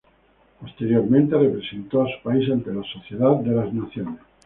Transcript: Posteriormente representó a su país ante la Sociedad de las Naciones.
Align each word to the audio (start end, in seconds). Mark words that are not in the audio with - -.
Posteriormente 0.59 1.37
representó 1.37 2.01
a 2.01 2.07
su 2.07 2.23
país 2.23 2.49
ante 2.49 2.73
la 2.73 2.81
Sociedad 2.81 3.35
de 3.35 3.51
las 3.53 3.71
Naciones. 3.71 4.19